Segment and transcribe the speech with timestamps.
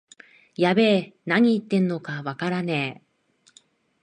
[0.55, 3.57] やべえ、なに言ってんのかわからねえ